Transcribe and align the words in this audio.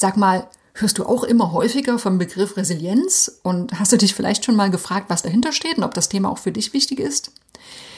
Sag 0.00 0.16
mal, 0.16 0.46
hörst 0.72 0.96
du 0.96 1.04
auch 1.04 1.24
immer 1.24 1.52
häufiger 1.52 1.98
vom 1.98 2.16
Begriff 2.16 2.56
Resilienz 2.56 3.40
und 3.42 3.78
hast 3.78 3.92
du 3.92 3.98
dich 3.98 4.14
vielleicht 4.14 4.46
schon 4.46 4.56
mal 4.56 4.70
gefragt, 4.70 5.10
was 5.10 5.20
dahinter 5.20 5.52
steht 5.52 5.76
und 5.76 5.84
ob 5.84 5.92
das 5.92 6.08
Thema 6.08 6.30
auch 6.30 6.38
für 6.38 6.52
dich 6.52 6.72
wichtig 6.72 7.00
ist? 7.00 7.32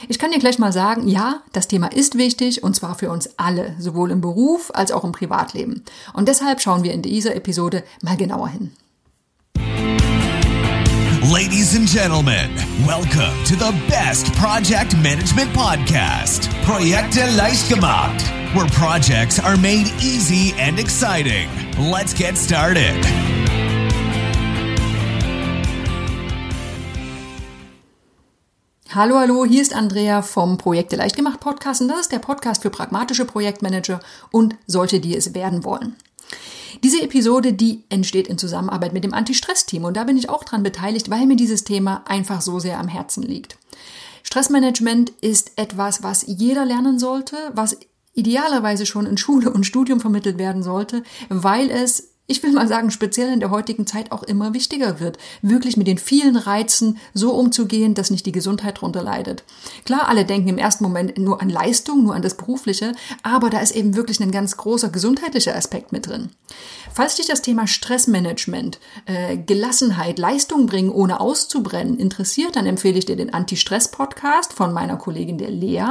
Ich 0.09 0.19
kann 0.19 0.33
dir 0.33 0.41
gleich 0.41 0.59
mal 0.59 0.73
sagen, 0.73 1.07
ja, 1.07 1.43
das 1.53 1.69
Thema 1.69 1.87
ist 1.87 2.19
wichtig 2.19 2.65
und 2.65 2.75
zwar 2.75 2.97
für 2.97 3.09
uns 3.09 3.31
alle, 3.37 3.77
sowohl 3.79 4.11
im 4.11 4.21
Beruf 4.21 4.73
als 4.75 4.91
auch 4.91 5.05
im 5.05 5.13
Privatleben. 5.13 5.85
Und 6.13 6.27
deshalb 6.27 6.61
schauen 6.61 6.83
wir 6.83 6.93
in 6.93 7.03
dieser 7.03 7.37
Episode 7.37 7.85
mal 8.01 8.17
genauer 8.17 8.49
hin. 8.49 8.73
Ladies 11.31 11.77
and 11.77 11.89
gentlemen, 11.89 12.51
welcome 12.85 13.33
to 13.47 13.55
the 13.55 13.73
best 13.89 14.27
project 14.35 14.93
management 15.05 15.53
podcast, 15.53 16.49
Projekte 16.65 17.21
leicht 17.37 17.69
gemacht, 17.69 18.25
where 18.55 18.67
projects 18.67 19.39
are 19.39 19.57
made 19.57 19.87
easy 20.01 20.55
and 20.59 20.79
exciting. 20.79 21.49
Let's 21.79 22.13
get 22.13 22.37
started. 22.37 23.03
Hallo, 28.95 29.19
hallo, 29.19 29.47
hier 29.47 29.63
ist 29.63 29.75
Andrea 29.75 30.21
vom 30.21 30.59
Projekte 30.59 30.97
leicht 30.97 31.17
gemacht 31.17 31.41
Podcast 31.41 31.81
und 31.81 31.89
das 31.89 32.01
ist 32.01 32.13
der 32.13 32.19
Podcast 32.19 32.61
für 32.61 32.69
pragmatische 32.69 33.25
Projektmanager 33.25 34.01
und 34.31 34.55
solche, 34.67 35.01
die 35.01 35.17
es 35.17 35.33
werden 35.33 35.65
wollen. 35.65 35.97
Diese 36.83 37.01
Episode, 37.01 37.55
die 37.55 37.85
entsteht 37.89 38.29
in 38.29 38.37
Zusammenarbeit 38.37 38.93
mit 38.93 39.05
dem 39.05 39.15
Anti-Stress-Team 39.15 39.85
und 39.85 39.97
da 39.97 40.05
bin 40.05 40.19
ich 40.19 40.29
auch 40.29 40.45
dran 40.45 40.63
beteiligt, 40.63 41.09
weil 41.09 41.27
mir 41.27 41.37
dieses 41.37 41.65
Thema 41.65 42.05
einfach 42.07 42.43
so 42.43 42.59
sehr 42.59 42.79
am 42.79 42.89
Herzen 42.89 43.23
liegt. 43.23 43.57
Stressmanagement 44.25 45.11
ist 45.23 45.53
etwas, 45.57 46.03
was 46.03 46.25
jeder 46.27 46.67
lernen 46.67 46.99
sollte, 46.99 47.37
was 47.55 47.79
idealerweise 48.15 48.87
schon 48.87 49.07
in 49.07 49.17
Schule 49.17 49.51
und 49.51 49.65
Studium 49.65 50.01
vermittelt 50.01 50.39
werden 50.39 50.63
sollte, 50.63 51.03
weil 51.29 51.71
es 51.71 52.13
ich 52.29 52.43
will 52.43 52.53
mal 52.53 52.69
sagen, 52.69 52.91
speziell 52.91 53.33
in 53.33 53.41
der 53.41 53.51
heutigen 53.51 53.87
Zeit 53.87 54.13
auch 54.13 54.23
immer 54.23 54.55
wichtiger 54.55 55.01
wird, 55.01 55.19
wirklich 55.43 55.77
mit 55.77 55.89
den 55.89 55.99
vielen 55.99 56.37
Reizen 56.37 56.99
so 57.15 57.35
umzugehen, 57.35 57.95
dass 57.95 58.11
nicht 58.11 58.25
die 58.25 58.33
Gesundheit 58.33 58.79
darunter 58.79 59.03
leidet. 59.03 59.43
Klar, 59.85 60.09
alle 60.09 60.25
denken 60.25 60.49
im 60.49 60.59
ersten 60.59 60.85
Moment 60.85 61.19
nur 61.19 61.43
an 61.43 61.51
Leistung, 61.51 62.05
nur 62.05 62.15
an 62.15 62.23
das 62.23 62.37
Berufliche, 62.37 62.93
aber 63.23 63.51
da 63.51 63.59
ist 63.59 63.75
eben 63.75 63.97
wirklich 63.97 64.21
ein 64.21 64.31
ganz 64.31 64.57
großer 64.57 64.89
gesundheitlicher 64.89 65.55
Aspekt 65.57 65.91
mit 65.93 66.07
drin. 66.07 66.31
Falls 66.93 67.17
dich 67.17 67.27
das 67.27 67.43
Thema 67.43 67.67
Stressmanagement, 67.67 68.79
äh, 69.07 69.37
Gelassenheit, 69.37 70.19
Leistung 70.19 70.67
bringen, 70.67 70.91
ohne 70.91 71.21
auszubrennen, 71.21 71.99
interessiert, 71.99 72.55
dann 72.55 72.67
empfehle 72.67 72.99
ich 72.99 73.07
dir 73.07 73.17
den 73.17 73.35
Anti-Stress-Podcast 73.35 74.53
von 74.53 74.73
meiner 74.73 74.97
Kollegin 74.97 75.39
der 75.39 75.51
Lea, 75.51 75.87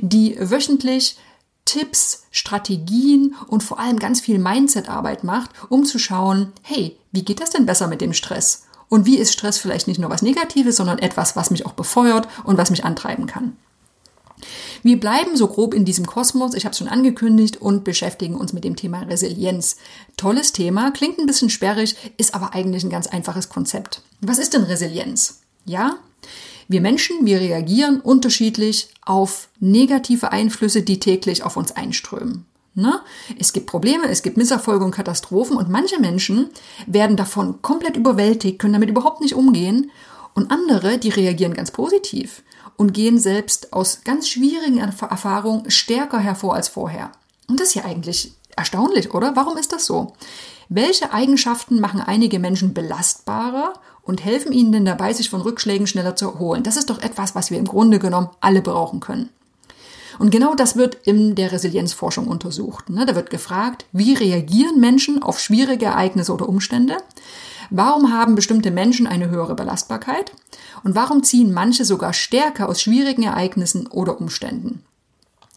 die 0.00 0.36
wöchentlich 0.38 1.16
Tipps, 1.64 2.24
Strategien 2.30 3.34
und 3.48 3.62
vor 3.62 3.78
allem 3.78 3.98
ganz 3.98 4.20
viel 4.20 4.38
Mindset-Arbeit 4.38 5.24
macht, 5.24 5.50
um 5.68 5.84
zu 5.84 5.98
schauen, 5.98 6.52
hey, 6.62 6.96
wie 7.12 7.24
geht 7.24 7.40
das 7.40 7.50
denn 7.50 7.66
besser 7.66 7.86
mit 7.86 8.00
dem 8.00 8.12
Stress? 8.12 8.64
Und 8.88 9.06
wie 9.06 9.18
ist 9.18 9.32
Stress 9.32 9.58
vielleicht 9.58 9.88
nicht 9.88 9.98
nur 9.98 10.10
was 10.10 10.22
Negatives, 10.22 10.76
sondern 10.76 10.98
etwas, 10.98 11.36
was 11.36 11.50
mich 11.50 11.66
auch 11.66 11.72
befeuert 11.72 12.28
und 12.44 12.58
was 12.58 12.70
mich 12.70 12.84
antreiben 12.84 13.26
kann? 13.26 13.56
Wir 14.82 15.00
bleiben 15.00 15.36
so 15.36 15.48
grob 15.48 15.72
in 15.72 15.84
diesem 15.84 16.06
Kosmos, 16.06 16.54
ich 16.54 16.64
habe 16.64 16.72
es 16.72 16.78
schon 16.78 16.88
angekündigt, 16.88 17.56
und 17.56 17.84
beschäftigen 17.84 18.34
uns 18.34 18.52
mit 18.52 18.64
dem 18.64 18.76
Thema 18.76 19.00
Resilienz. 19.00 19.76
Tolles 20.16 20.52
Thema, 20.52 20.90
klingt 20.90 21.18
ein 21.18 21.26
bisschen 21.26 21.50
sperrig, 21.50 21.96
ist 22.18 22.34
aber 22.34 22.54
eigentlich 22.54 22.84
ein 22.84 22.90
ganz 22.90 23.06
einfaches 23.06 23.48
Konzept. 23.48 24.02
Was 24.20 24.38
ist 24.38 24.52
denn 24.52 24.64
Resilienz? 24.64 25.40
Ja, 25.64 25.96
wir 26.68 26.80
Menschen, 26.80 27.26
wir 27.26 27.40
reagieren 27.40 28.00
unterschiedlich 28.00 28.88
auf 29.04 29.48
negative 29.60 30.32
Einflüsse, 30.32 30.82
die 30.82 31.00
täglich 31.00 31.42
auf 31.42 31.56
uns 31.56 31.72
einströmen. 31.72 32.46
Ne? 32.74 33.00
Es 33.38 33.52
gibt 33.52 33.66
Probleme, 33.66 34.08
es 34.08 34.22
gibt 34.22 34.36
Misserfolge 34.36 34.84
und 34.84 34.90
Katastrophen 34.90 35.56
und 35.56 35.70
manche 35.70 36.00
Menschen 36.00 36.50
werden 36.86 37.16
davon 37.16 37.62
komplett 37.62 37.96
überwältigt, 37.96 38.58
können 38.58 38.72
damit 38.72 38.88
überhaupt 38.88 39.20
nicht 39.20 39.34
umgehen 39.34 39.90
und 40.34 40.50
andere, 40.50 40.98
die 40.98 41.10
reagieren 41.10 41.54
ganz 41.54 41.70
positiv 41.70 42.42
und 42.76 42.92
gehen 42.92 43.18
selbst 43.18 43.72
aus 43.72 44.00
ganz 44.04 44.28
schwierigen 44.28 44.78
Erfahrungen 44.78 45.70
stärker 45.70 46.18
hervor 46.18 46.54
als 46.54 46.68
vorher. 46.68 47.12
Und 47.46 47.60
das 47.60 47.68
ist 47.68 47.74
ja 47.74 47.84
eigentlich 47.84 48.32
erstaunlich, 48.56 49.14
oder? 49.14 49.36
Warum 49.36 49.56
ist 49.56 49.72
das 49.72 49.86
so? 49.86 50.14
Welche 50.68 51.12
Eigenschaften 51.12 51.80
machen 51.80 52.00
einige 52.00 52.38
Menschen 52.38 52.74
belastbarer 52.74 53.74
und 54.04 54.24
helfen 54.24 54.52
ihnen 54.52 54.72
denn 54.72 54.84
dabei, 54.84 55.12
sich 55.12 55.30
von 55.30 55.40
Rückschlägen 55.40 55.86
schneller 55.86 56.16
zu 56.16 56.26
erholen. 56.26 56.62
Das 56.62 56.76
ist 56.76 56.90
doch 56.90 57.00
etwas, 57.00 57.34
was 57.34 57.50
wir 57.50 57.58
im 57.58 57.66
Grunde 57.66 57.98
genommen 57.98 58.30
alle 58.40 58.62
brauchen 58.62 59.00
können. 59.00 59.30
Und 60.18 60.30
genau 60.30 60.54
das 60.54 60.76
wird 60.76 60.96
in 61.04 61.34
der 61.34 61.50
Resilienzforschung 61.50 62.28
untersucht. 62.28 62.88
Ne? 62.88 63.04
Da 63.04 63.16
wird 63.16 63.30
gefragt, 63.30 63.86
wie 63.92 64.14
reagieren 64.14 64.78
Menschen 64.78 65.22
auf 65.22 65.40
schwierige 65.40 65.86
Ereignisse 65.86 66.32
oder 66.32 66.48
Umstände? 66.48 66.98
Warum 67.70 68.12
haben 68.12 68.34
bestimmte 68.34 68.70
Menschen 68.70 69.06
eine 69.06 69.30
höhere 69.30 69.56
Belastbarkeit? 69.56 70.32
Und 70.84 70.94
warum 70.94 71.22
ziehen 71.22 71.52
manche 71.52 71.84
sogar 71.84 72.12
stärker 72.12 72.68
aus 72.68 72.80
schwierigen 72.80 73.24
Ereignissen 73.24 73.86
oder 73.86 74.20
Umständen? 74.20 74.84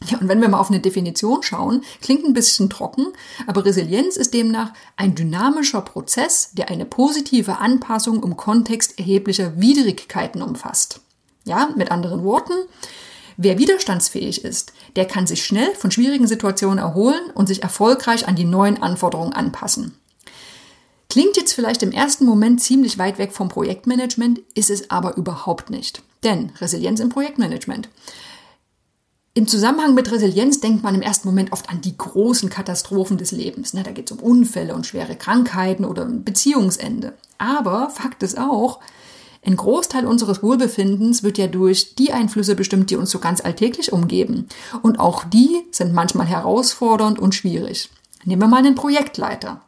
Ja, 0.06 0.20
und 0.20 0.28
wenn 0.28 0.42
wir 0.42 0.48
mal 0.48 0.60
auf 0.60 0.70
eine 0.70 0.80
Definition 0.80 1.42
schauen, 1.42 1.84
klingt 2.02 2.24
ein 2.24 2.34
bisschen 2.34 2.70
trocken, 2.70 3.08
aber 3.48 3.66
Resilienz 3.66 4.16
ist 4.16 4.34
demnach 4.34 4.72
ein 4.96 5.16
dynamischer 5.16 5.82
Prozess, 5.82 6.52
der 6.54 6.70
eine 6.70 6.86
positive 6.86 7.58
Anpassung 7.58 8.22
im 8.24 8.38
Kontext 8.38 9.00
erheblicher 9.00 9.60
Widrigkeiten 9.60 10.44
umfasst. 10.44 11.02
Ja, 11.46 11.70
mit 11.76 11.92
anderen 11.92 12.24
Worten, 12.24 12.54
wer 13.38 13.58
widerstandsfähig 13.58 14.46
ist, 14.46 14.74
der 14.96 15.06
kann 15.06 15.26
sich 15.26 15.44
schnell 15.44 15.74
von 15.74 15.90
schwierigen 15.90 16.28
Situationen 16.28 16.78
erholen 16.78 17.32
und 17.34 17.48
sich 17.48 17.64
erfolgreich 17.64 18.28
an 18.28 18.36
die 18.36 18.46
neuen 18.46 18.82
Anforderungen 18.84 19.34
anpassen. 19.34 19.98
Klingt 21.10 21.38
jetzt 21.38 21.54
vielleicht 21.54 21.82
im 21.84 21.92
ersten 21.92 22.26
Moment 22.26 22.62
ziemlich 22.62 23.00
weit 23.00 23.18
weg 23.18 23.32
vom 23.32 23.50
Projektmanagement, 23.50 24.42
ist 24.54 24.70
es 24.70 24.92
aber 24.92 25.18
überhaupt 25.18 25.70
nicht. 25.70 26.04
Denn 26.24 26.52
Resilienz 26.60 27.00
im 27.00 27.10
Projektmanagement 27.10 27.90
im 29.38 29.48
Zusammenhang 29.48 29.94
mit 29.94 30.12
Resilienz 30.12 30.62
denkt 30.62 30.82
man 30.82 30.96
im 30.96 31.04
ersten 31.04 31.28
Moment 31.28 31.52
oft 31.54 31.70
an 31.70 31.80
die 31.80 31.96
großen 31.96 32.50
Katastrophen 32.50 33.20
des 33.20 33.32
Lebens. 33.32 33.72
Da 33.72 33.84
geht 33.92 34.10
es 34.10 34.18
um 34.18 34.24
Unfälle 34.24 34.74
und 34.74 34.88
schwere 34.88 35.16
Krankheiten 35.16 35.86
oder 35.86 36.06
Beziehungsende. 36.06 37.14
Aber 37.38 37.92
Fakt 37.92 38.24
ist 38.24 38.40
auch, 38.40 38.80
ein 39.46 39.56
Großteil 39.56 40.08
unseres 40.08 40.42
Wohlbefindens 40.42 41.22
wird 41.22 41.38
ja 41.38 41.46
durch 41.46 41.94
die 41.94 42.14
Einflüsse 42.14 42.56
bestimmt, 42.56 42.90
die 42.90 42.96
uns 42.96 43.12
so 43.12 43.20
ganz 43.20 43.40
alltäglich 43.40 43.94
umgeben. 43.94 44.48
Und 44.82 45.00
auch 45.00 45.24
die 45.24 45.68
sind 45.70 45.94
manchmal 45.94 46.26
herausfordernd 46.26 47.20
und 47.20 47.36
schwierig. 47.36 47.92
Nehmen 48.26 48.42
wir 48.42 48.48
mal 48.48 48.58
einen 48.58 48.74
Projektleiter. 48.74 49.62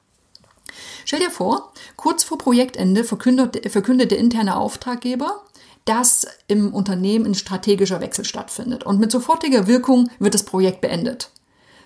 Stell 1.06 1.20
dir 1.20 1.30
vor, 1.30 1.74
kurz 1.96 2.24
vor 2.24 2.40
Projektende 2.40 3.04
verkündet, 3.04 3.72
verkündet 3.72 4.10
der 4.10 4.18
interne 4.18 4.58
Auftraggeber, 4.58 5.44
dass 5.90 6.28
im 6.48 6.72
Unternehmen 6.72 7.26
ein 7.26 7.34
strategischer 7.34 8.00
Wechsel 8.00 8.24
stattfindet. 8.24 8.84
Und 8.84 9.00
mit 9.00 9.12
sofortiger 9.12 9.66
Wirkung 9.66 10.12
wird 10.20 10.36
das 10.36 10.44
Projekt 10.44 10.82
beendet. 10.82 11.32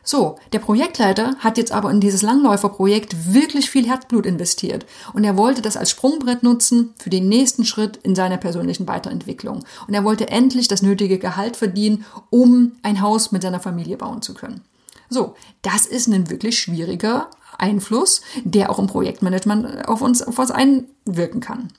So, 0.04 0.38
der 0.52 0.60
Projektleiter 0.60 1.38
hat 1.40 1.58
jetzt 1.58 1.72
aber 1.72 1.90
in 1.90 2.02
dieses 2.02 2.22
Langläuferprojekt 2.22 3.34
wirklich 3.34 3.70
viel 3.70 3.88
Herzblut 3.88 4.26
investiert 4.26 4.86
und 5.14 5.24
er 5.24 5.38
wollte 5.38 5.62
das 5.62 5.78
als 5.78 5.92
Sprungbrett 5.92 6.44
nutzen 6.44 6.94
für 7.02 7.10
den 7.10 7.30
nächsten 7.30 7.64
Schritt 7.64 7.96
in 8.04 8.14
seiner 8.14 8.36
persönlichen 8.36 8.86
Weiterentwicklung. 8.90 9.64
Und 9.88 9.94
er 9.94 10.04
wollte 10.04 10.28
endlich 10.28 10.68
das 10.68 10.82
nötige 10.82 11.20
Gehalt 11.20 11.56
verdienen, 11.56 12.04
um 12.30 12.74
ein 12.82 13.00
Haus 13.00 13.32
mit 13.32 13.44
seiner 13.44 13.62
Familie 13.62 13.96
bauen 13.96 14.22
zu 14.22 14.34
können. 14.34 14.60
So, 15.08 15.36
das 15.62 15.86
ist 15.86 16.08
ein 16.08 16.30
wirklich 16.30 16.60
schwieriger 16.60 17.30
Einfluss, 17.58 18.20
der 18.44 18.70
auch 18.70 18.80
im 18.80 18.88
Projektmanagement 18.88 19.88
auf 19.88 20.02
uns, 20.02 20.22
auf 20.22 20.38
was 20.38 20.52
einwirken 20.52 21.40
kann. 21.40 21.72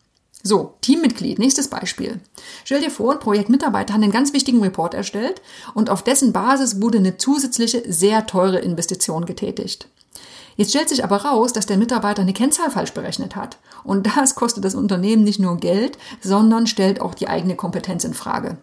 So, 0.47 0.75
Teammitglied, 0.82 1.38
nächstes 1.38 1.69
Beispiel. 1.69 2.21
Stell 2.65 2.82
dir 2.82 2.91
vor, 2.91 3.15
ein 3.15 3.19
Projektmitarbeiter 3.19 3.94
hat 3.94 4.03
einen 4.03 4.12
ganz 4.12 4.34
wichtigen 4.34 4.62
Report 4.62 4.93
erstellt 4.93 5.41
und 5.72 5.88
auf 5.88 6.05
dessen 6.05 6.34
Basis 6.34 6.82
wurde 6.82 6.99
eine 6.99 7.16
zusätzliche, 7.16 7.82
sehr 7.91 8.27
teure 8.27 8.59
Investition 8.59 9.25
getätigt. 9.25 9.88
Jetzt 10.56 10.69
stellt 10.71 10.91
sich 10.91 11.03
aber 11.03 11.25
raus, 11.25 11.54
dass 11.54 11.65
der 11.65 11.78
Mitarbeiter 11.78 12.21
eine 12.21 12.34
Kennzahl 12.34 12.71
falsch 12.71 12.92
berechnet 12.92 13.36
hat. 13.36 13.57
Und 13.84 14.07
das 14.16 14.34
kostet 14.34 14.66
das 14.66 14.74
Unternehmen 14.74 15.24
nicht 15.24 15.41
nur 15.41 15.57
Geld, 15.57 15.97
sondern 16.21 16.66
stellt 16.66 17.01
auch 17.01 17.15
die 17.15 17.28
eigene 17.28 17.57
Kompetenz 17.57 18.04
in 18.04 18.13
Frage. 18.13 18.59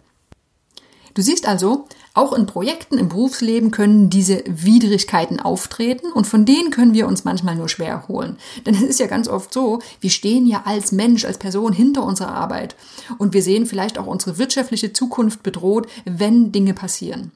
Du 1.16 1.24
siehst 1.24 1.48
also, 1.48 1.88
auch 2.14 2.34
in 2.34 2.46
Projekten 2.46 2.98
im 2.98 3.10
Berufsleben 3.10 3.72
können 3.72 4.10
diese 4.10 4.44
Widrigkeiten 4.46 5.40
auftreten 5.40 6.12
und 6.12 6.28
von 6.28 6.46
denen 6.46 6.72
können 6.72 6.94
wir 6.94 7.08
uns 7.08 7.24
manchmal 7.24 7.56
nur 7.56 7.70
schwer 7.70 7.90
erholen. 7.90 8.38
Denn 8.66 8.76
es 8.76 8.82
ist 8.82 9.00
ja 9.00 9.08
ganz 9.08 9.28
oft 9.28 9.54
so, 9.54 9.80
wir 10.02 10.10
stehen 10.10 10.46
ja 10.46 10.64
als 10.66 10.92
Mensch, 10.92 11.24
als 11.24 11.38
Person 11.38 11.72
hinter 11.72 12.04
unserer 12.04 12.34
Arbeit 12.34 12.76
und 13.18 13.34
wir 13.34 13.42
sehen 13.42 13.66
vielleicht 13.66 13.98
auch 13.98 14.08
unsere 14.08 14.38
wirtschaftliche 14.38 14.92
Zukunft 14.92 15.42
bedroht, 15.44 15.88
wenn 16.06 16.52
Dinge 16.52 16.74
passieren. 16.74 17.32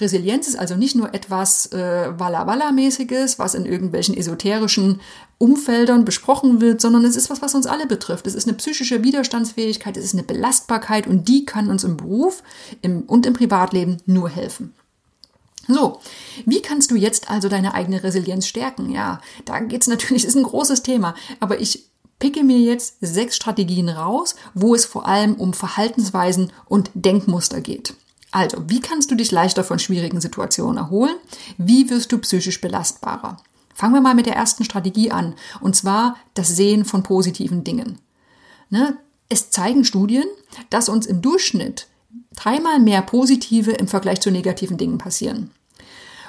Resilienz 0.00 0.48
ist 0.48 0.56
also 0.56 0.76
nicht 0.76 0.96
nur 0.96 1.14
etwas 1.14 1.66
äh, 1.72 2.18
Walla 2.18 2.46
Walla-mäßiges, 2.46 3.38
was 3.38 3.54
in 3.54 3.66
irgendwelchen 3.66 4.16
esoterischen 4.16 5.00
Umfeldern 5.38 6.04
besprochen 6.04 6.60
wird, 6.60 6.80
sondern 6.80 7.04
es 7.04 7.16
ist 7.16 7.30
was, 7.30 7.42
was 7.42 7.54
uns 7.54 7.66
alle 7.66 7.86
betrifft. 7.86 8.26
Es 8.26 8.34
ist 8.34 8.46
eine 8.46 8.56
psychische 8.56 9.02
Widerstandsfähigkeit, 9.02 9.96
es 9.96 10.04
ist 10.04 10.14
eine 10.14 10.22
Belastbarkeit 10.22 11.06
und 11.06 11.28
die 11.28 11.44
kann 11.44 11.70
uns 11.70 11.84
im 11.84 11.96
Beruf 11.96 12.42
im, 12.82 13.02
und 13.02 13.26
im 13.26 13.34
Privatleben 13.34 13.98
nur 14.06 14.28
helfen. 14.28 14.74
So, 15.68 16.00
wie 16.46 16.62
kannst 16.62 16.90
du 16.90 16.96
jetzt 16.96 17.30
also 17.30 17.48
deine 17.48 17.74
eigene 17.74 18.02
Resilienz 18.02 18.46
stärken? 18.46 18.90
Ja, 18.90 19.20
da 19.44 19.60
geht's 19.60 19.86
natürlich, 19.86 20.24
ist 20.26 20.36
ein 20.36 20.42
großes 20.42 20.82
Thema, 20.82 21.14
aber 21.38 21.60
ich 21.60 21.90
picke 22.18 22.44
mir 22.44 22.58
jetzt 22.58 22.96
sechs 23.00 23.36
Strategien 23.36 23.88
raus, 23.88 24.36
wo 24.54 24.74
es 24.74 24.84
vor 24.84 25.06
allem 25.06 25.34
um 25.34 25.52
Verhaltensweisen 25.52 26.52
und 26.66 26.90
Denkmuster 26.94 27.60
geht. 27.60 27.94
Also, 28.30 28.58
wie 28.68 28.80
kannst 28.80 29.10
du 29.10 29.16
dich 29.16 29.32
leichter 29.32 29.64
von 29.64 29.78
schwierigen 29.78 30.20
Situationen 30.20 30.76
erholen? 30.76 31.16
Wie 31.58 31.90
wirst 31.90 32.12
du 32.12 32.18
psychisch 32.18 32.60
belastbarer? 32.60 33.38
Fangen 33.74 33.94
wir 33.94 34.00
mal 34.00 34.14
mit 34.14 34.26
der 34.26 34.36
ersten 34.36 34.64
Strategie 34.64 35.10
an, 35.10 35.34
und 35.60 35.74
zwar 35.74 36.16
das 36.34 36.48
Sehen 36.48 36.84
von 36.84 37.02
positiven 37.02 37.64
Dingen. 37.64 37.98
Ne? 38.68 38.96
Es 39.28 39.50
zeigen 39.50 39.84
Studien, 39.84 40.24
dass 40.70 40.88
uns 40.88 41.06
im 41.06 41.22
Durchschnitt 41.22 41.86
dreimal 42.34 42.78
mehr 42.78 43.02
positive 43.02 43.72
im 43.72 43.88
Vergleich 43.88 44.20
zu 44.20 44.30
negativen 44.30 44.76
Dingen 44.76 44.98
passieren. 44.98 45.50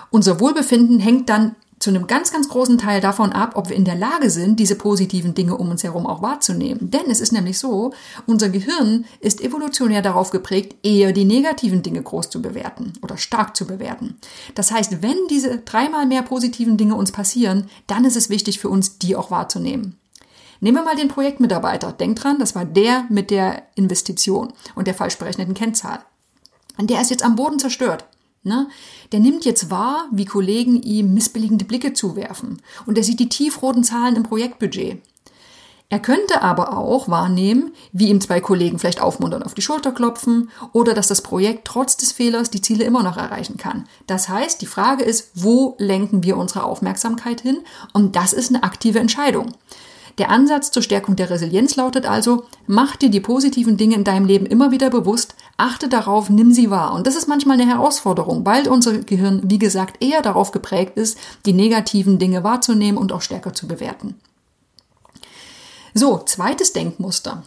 Unser 0.09 0.39
Wohlbefinden 0.39 0.99
hängt 0.99 1.29
dann 1.29 1.55
zu 1.81 1.89
einem 1.89 2.07
ganz, 2.07 2.31
ganz 2.31 2.47
großen 2.47 2.77
Teil 2.77 3.01
davon 3.01 3.31
ab, 3.31 3.53
ob 3.55 3.69
wir 3.69 3.75
in 3.75 3.85
der 3.85 3.95
Lage 3.95 4.29
sind, 4.29 4.59
diese 4.59 4.75
positiven 4.75 5.33
Dinge 5.33 5.57
um 5.57 5.69
uns 5.69 5.83
herum 5.83 6.05
auch 6.05 6.21
wahrzunehmen. 6.21 6.91
Denn 6.91 7.09
es 7.09 7.19
ist 7.19 7.33
nämlich 7.33 7.57
so, 7.59 7.91
unser 8.27 8.49
Gehirn 8.49 9.05
ist 9.19 9.41
evolutionär 9.41 10.01
darauf 10.01 10.29
geprägt, 10.29 10.75
eher 10.83 11.11
die 11.11 11.25
negativen 11.25 11.81
Dinge 11.81 12.01
groß 12.01 12.29
zu 12.29 12.41
bewerten 12.41 12.93
oder 13.01 13.17
stark 13.17 13.57
zu 13.57 13.65
bewerten. 13.65 14.17
Das 14.55 14.71
heißt, 14.71 15.01
wenn 15.01 15.17
diese 15.29 15.57
dreimal 15.59 16.05
mehr 16.05 16.21
positiven 16.21 16.77
Dinge 16.77 16.95
uns 16.95 17.11
passieren, 17.11 17.67
dann 17.87 18.05
ist 18.05 18.15
es 18.15 18.29
wichtig 18.29 18.59
für 18.59 18.69
uns, 18.69 18.99
die 18.99 19.15
auch 19.15 19.31
wahrzunehmen. 19.31 19.97
Nehmen 20.59 20.77
wir 20.77 20.83
mal 20.83 20.95
den 20.95 21.07
Projektmitarbeiter. 21.07 21.91
Denkt 21.91 22.23
dran, 22.23 22.37
das 22.37 22.53
war 22.53 22.65
der 22.65 23.05
mit 23.09 23.31
der 23.31 23.63
Investition 23.73 24.53
und 24.75 24.85
der 24.85 24.93
falsch 24.93 25.17
berechneten 25.17 25.55
Kennzahl. 25.55 25.99
Der 26.79 27.01
ist 27.01 27.09
jetzt 27.09 27.23
am 27.23 27.35
Boden 27.35 27.57
zerstört. 27.57 28.05
Ne? 28.43 28.67
Der 29.11 29.19
nimmt 29.19 29.45
jetzt 29.45 29.69
wahr, 29.69 30.07
wie 30.11 30.25
Kollegen 30.25 30.81
ihm 30.81 31.13
missbilligende 31.13 31.65
Blicke 31.65 31.93
zuwerfen. 31.93 32.61
Und 32.85 32.97
er 32.97 33.03
sieht 33.03 33.19
die 33.19 33.29
tiefroten 33.29 33.83
Zahlen 33.83 34.15
im 34.15 34.23
Projektbudget. 34.23 35.01
Er 35.91 35.99
könnte 35.99 36.41
aber 36.41 36.77
auch 36.77 37.09
wahrnehmen, 37.09 37.73
wie 37.91 38.07
ihm 38.07 38.21
zwei 38.21 38.39
Kollegen 38.39 38.79
vielleicht 38.79 39.01
aufmunternd 39.01 39.45
auf 39.45 39.53
die 39.53 39.61
Schulter 39.61 39.91
klopfen 39.91 40.49
oder 40.71 40.93
dass 40.93 41.07
das 41.07 41.21
Projekt 41.21 41.65
trotz 41.65 41.97
des 41.97 42.13
Fehlers 42.13 42.49
die 42.49 42.61
Ziele 42.61 42.85
immer 42.85 43.03
noch 43.03 43.17
erreichen 43.17 43.57
kann. 43.57 43.83
Das 44.07 44.29
heißt, 44.29 44.61
die 44.61 44.67
Frage 44.67 45.03
ist, 45.03 45.31
wo 45.33 45.75
lenken 45.79 46.23
wir 46.23 46.37
unsere 46.37 46.63
Aufmerksamkeit 46.63 47.41
hin? 47.41 47.57
Und 47.91 48.15
das 48.15 48.31
ist 48.31 48.49
eine 48.49 48.63
aktive 48.63 48.99
Entscheidung. 48.99 49.51
Der 50.17 50.29
Ansatz 50.29 50.71
zur 50.71 50.83
Stärkung 50.83 51.15
der 51.15 51.29
Resilienz 51.29 51.75
lautet 51.75 52.05
also, 52.05 52.43
mach 52.67 52.95
dir 52.95 53.09
die 53.09 53.19
positiven 53.19 53.77
Dinge 53.77 53.95
in 53.95 54.03
deinem 54.03 54.25
Leben 54.25 54.45
immer 54.45 54.71
wieder 54.71 54.89
bewusst, 54.89 55.35
achte 55.57 55.87
darauf, 55.87 56.29
nimm 56.29 56.51
sie 56.51 56.69
wahr. 56.69 56.93
Und 56.93 57.07
das 57.07 57.15
ist 57.15 57.27
manchmal 57.27 57.59
eine 57.59 57.69
Herausforderung, 57.69 58.45
weil 58.45 58.67
unser 58.67 58.99
Gehirn, 58.99 59.41
wie 59.45 59.59
gesagt, 59.59 60.03
eher 60.03 60.21
darauf 60.21 60.51
geprägt 60.51 60.97
ist, 60.97 61.17
die 61.45 61.53
negativen 61.53 62.19
Dinge 62.19 62.43
wahrzunehmen 62.43 62.97
und 62.97 63.11
auch 63.11 63.21
stärker 63.21 63.53
zu 63.53 63.67
bewerten. 63.67 64.15
So, 65.93 66.19
zweites 66.19 66.73
Denkmuster. 66.73 67.43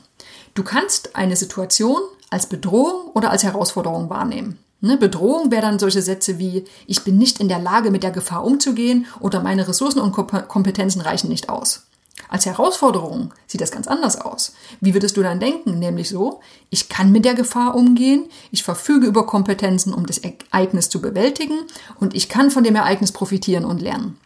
Du 0.55 0.62
kannst 0.62 1.17
eine 1.17 1.37
Situation 1.37 2.00
als 2.31 2.46
Bedrohung 2.46 3.10
oder 3.14 3.31
als 3.31 3.43
Herausforderung 3.43 4.10
wahrnehmen. 4.10 4.58
Ne, 4.81 4.99
Bedrohung 4.99 5.50
wäre 5.50 5.62
dann 5.62 5.78
solche 5.78 6.02
Sätze 6.02 6.38
wie, 6.38 6.64
ich 6.87 7.05
bin 7.05 7.17
nicht 7.17 7.40
in 7.40 7.49
der 7.49 7.58
Lage, 7.58 7.90
mit 7.90 8.02
der 8.02 8.10
Gefahr 8.10 8.44
umzugehen 8.44 9.06
oder 9.19 9.40
meine 9.40 9.67
Ressourcen 9.67 10.00
und 10.00 10.12
Kompetenzen 10.12 11.00
reichen 11.00 11.28
nicht 11.28 11.49
aus. 11.49 11.87
Als 12.28 12.46
Herausforderung 12.46 13.32
sieht 13.46 13.61
das 13.61 13.70
ganz 13.70 13.87
anders 13.87 14.20
aus. 14.20 14.55
Wie 14.81 14.94
würdest 14.94 15.16
du 15.16 15.22
dann 15.22 15.40
denken? 15.40 15.78
Nämlich 15.78 16.08
so, 16.08 16.40
ich 16.70 16.88
kann 16.88 17.12
mit 17.12 17.25
der 17.25 17.34
Gefahr 17.34 17.75
umgehen, 17.75 18.26
ich 18.50 18.62
verfüge 18.62 19.06
über 19.06 19.26
Kompetenzen, 19.26 19.93
um 19.93 20.06
das 20.06 20.19
Ereignis 20.19 20.88
zu 20.88 21.00
bewältigen 21.00 21.58
und 22.00 22.14
ich 22.14 22.28
kann 22.28 22.50
von 22.50 22.64
dem 22.64 22.76
Ereignis 22.76 23.12
profitieren 23.12 23.64
und 23.64 23.82
lernen. 23.82 24.19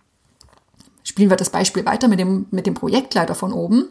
Spielen 1.03 1.31
wir 1.31 1.37
das 1.37 1.51
Beispiel 1.51 1.87
weiter 1.87 2.09
mit 2.09 2.21
dem, 2.21 2.47
mit 2.51 2.67
dem 2.67 2.75
Projektleiter 2.75 3.35
von 3.35 3.53
oben. 3.53 3.87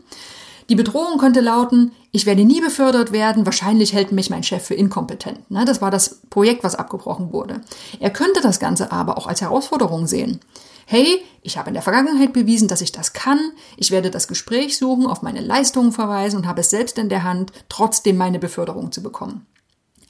Die 0.69 0.75
Bedrohung 0.75 1.17
könnte 1.17 1.39
lauten, 1.39 1.91
ich 2.11 2.25
werde 2.25 2.43
nie 2.43 2.61
befördert 2.61 3.11
werden, 3.11 3.45
wahrscheinlich 3.45 3.93
hält 3.93 4.11
mich 4.11 4.29
mein 4.29 4.43
Chef 4.43 4.63
für 4.63 4.75
inkompetent. 4.75 5.39
Das 5.49 5.81
war 5.81 5.91
das 5.91 6.21
Projekt, 6.29 6.63
was 6.63 6.75
abgebrochen 6.75 7.31
wurde. 7.31 7.61
Er 7.99 8.09
könnte 8.09 8.41
das 8.41 8.59
Ganze 8.59 8.91
aber 8.91 9.17
auch 9.17 9.27
als 9.27 9.41
Herausforderung 9.41 10.07
sehen 10.07 10.39
hey, 10.89 11.21
ich 11.41 11.57
habe 11.57 11.69
in 11.69 11.73
der 11.73 11.83
Vergangenheit 11.83 12.31
bewiesen, 12.31 12.69
dass 12.69 12.79
ich 12.79 12.93
das 12.93 13.11
kann, 13.11 13.51
ich 13.75 13.91
werde 13.91 14.09
das 14.09 14.29
Gespräch 14.29 14.77
suchen, 14.77 15.05
auf 15.05 15.21
meine 15.21 15.41
Leistungen 15.41 15.91
verweisen 15.91 16.37
und 16.37 16.47
habe 16.47 16.61
es 16.61 16.69
selbst 16.69 16.97
in 16.97 17.09
der 17.09 17.23
Hand, 17.23 17.51
trotzdem 17.67 18.15
meine 18.15 18.39
Beförderung 18.39 18.93
zu 18.93 19.03
bekommen. 19.03 19.45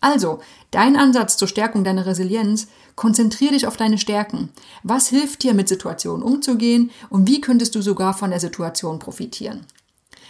Also, 0.01 0.39
dein 0.69 0.95
Ansatz 0.95 1.35
zur 1.35 1.47
Stärkung 1.47 1.83
deiner 1.83 2.05
Resilienz, 2.05 2.67
konzentrier 2.95 3.51
dich 3.51 3.65
auf 3.65 3.75
deine 3.75 3.97
Stärken. 3.97 4.49
Was 4.83 5.07
hilft 5.07 5.41
dir, 5.41 5.55
mit 5.55 5.67
Situationen 5.67 6.21
umzugehen 6.21 6.91
und 7.09 7.27
wie 7.27 7.41
könntest 7.41 7.73
du 7.73 7.81
sogar 7.81 8.13
von 8.13 8.29
der 8.29 8.39
Situation 8.39 8.99
profitieren? 8.99 9.65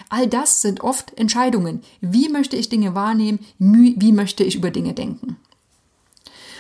All 0.08 0.28
das 0.28 0.62
sind 0.62 0.80
oft 0.80 1.18
Entscheidungen. 1.18 1.82
Wie 2.00 2.30
möchte 2.30 2.56
ich 2.56 2.70
Dinge 2.70 2.96
wahrnehmen? 2.96 3.40
Wie 3.60 4.14
möchte 4.14 4.46
ich 4.46 4.56
über 4.56 4.72
Dinge 4.72 4.94
denken? 4.94 5.36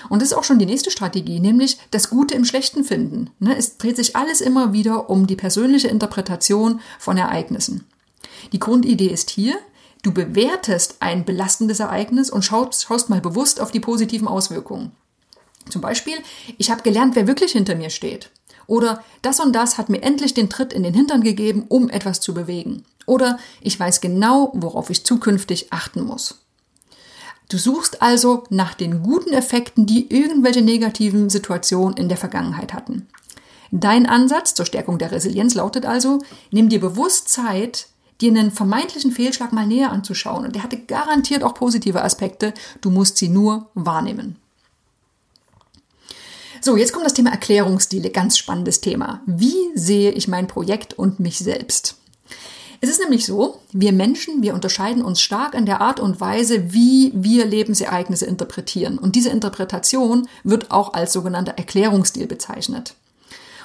Und 0.09 0.21
das 0.21 0.29
ist 0.31 0.37
auch 0.37 0.43
schon 0.43 0.59
die 0.59 0.65
nächste 0.65 0.91
Strategie, 0.91 1.39
nämlich 1.39 1.77
das 1.91 2.09
Gute 2.09 2.35
im 2.35 2.45
Schlechten 2.45 2.83
finden. 2.83 3.29
Ne, 3.39 3.55
es 3.57 3.77
dreht 3.77 3.97
sich 3.97 4.15
alles 4.15 4.41
immer 4.41 4.73
wieder 4.73 5.09
um 5.09 5.27
die 5.27 5.35
persönliche 5.35 5.87
Interpretation 5.87 6.81
von 6.99 7.17
Ereignissen. 7.17 7.85
Die 8.51 8.59
Grundidee 8.59 9.07
ist 9.07 9.29
hier, 9.29 9.57
du 10.03 10.11
bewertest 10.13 10.97
ein 10.99 11.25
belastendes 11.25 11.79
Ereignis 11.79 12.29
und 12.29 12.43
schaust, 12.43 12.83
schaust 12.83 13.09
mal 13.09 13.21
bewusst 13.21 13.59
auf 13.59 13.71
die 13.71 13.79
positiven 13.79 14.27
Auswirkungen. 14.27 14.91
Zum 15.69 15.81
Beispiel, 15.81 16.15
ich 16.57 16.71
habe 16.71 16.81
gelernt, 16.81 17.15
wer 17.15 17.27
wirklich 17.27 17.51
hinter 17.51 17.75
mir 17.75 17.89
steht. 17.89 18.29
Oder 18.67 19.03
das 19.21 19.39
und 19.39 19.53
das 19.53 19.77
hat 19.77 19.89
mir 19.89 20.03
endlich 20.03 20.33
den 20.33 20.49
Tritt 20.49 20.73
in 20.73 20.83
den 20.83 20.93
Hintern 20.93 21.21
gegeben, 21.21 21.65
um 21.67 21.89
etwas 21.89 22.19
zu 22.19 22.33
bewegen. 22.33 22.83
Oder 23.05 23.39
ich 23.61 23.79
weiß 23.79 24.01
genau, 24.01 24.51
worauf 24.53 24.89
ich 24.89 25.05
zukünftig 25.05 25.71
achten 25.71 26.03
muss. 26.03 26.39
Du 27.49 27.57
suchst 27.57 28.01
also 28.01 28.43
nach 28.49 28.73
den 28.73 29.03
guten 29.03 29.31
Effekten, 29.31 29.85
die 29.85 30.13
irgendwelche 30.13 30.61
negativen 30.61 31.29
Situationen 31.29 31.95
in 31.95 32.09
der 32.09 32.17
Vergangenheit 32.17 32.73
hatten. 32.73 33.07
Dein 33.71 34.05
Ansatz 34.05 34.53
zur 34.53 34.65
Stärkung 34.65 34.97
der 34.97 35.11
Resilienz 35.11 35.55
lautet 35.55 35.85
also, 35.85 36.19
nimm 36.51 36.69
dir 36.69 36.79
bewusst 36.79 37.29
Zeit, 37.29 37.87
dir 38.21 38.31
einen 38.31 38.51
vermeintlichen 38.51 39.11
Fehlschlag 39.11 39.53
mal 39.53 39.67
näher 39.67 39.91
anzuschauen. 39.91 40.45
Und 40.45 40.55
der 40.55 40.63
hatte 40.63 40.77
garantiert 40.77 41.43
auch 41.43 41.53
positive 41.53 42.03
Aspekte. 42.03 42.53
Du 42.81 42.89
musst 42.89 43.17
sie 43.17 43.29
nur 43.29 43.69
wahrnehmen. 43.73 44.37
So, 46.61 46.75
jetzt 46.75 46.91
kommt 46.91 47.05
das 47.05 47.13
Thema 47.13 47.31
Erklärungsstile. 47.31 48.09
Ganz 48.09 48.37
spannendes 48.37 48.81
Thema. 48.81 49.21
Wie 49.25 49.71
sehe 49.75 50.11
ich 50.11 50.27
mein 50.27 50.47
Projekt 50.47 50.95
und 50.95 51.19
mich 51.19 51.39
selbst? 51.39 51.96
Es 52.79 52.89
ist 52.89 52.99
nämlich 52.99 53.25
so, 53.25 53.59
wir 53.71 53.91
Menschen, 53.91 54.41
wir 54.43 54.53
unterscheiden 54.53 55.03
uns 55.03 55.21
stark 55.21 55.55
in 55.55 55.65
der 55.65 55.81
Art 55.81 55.99
und 55.99 56.21
Weise, 56.21 56.73
wie 56.73 57.11
wir 57.15 57.45
Lebensereignisse 57.45 58.25
interpretieren. 58.25 58.97
Und 58.97 59.15
diese 59.15 59.29
Interpretation 59.29 60.27
wird 60.43 60.71
auch 60.71 60.93
als 60.93 61.13
sogenannter 61.13 61.53
Erklärungsstil 61.57 62.27
bezeichnet. 62.27 62.93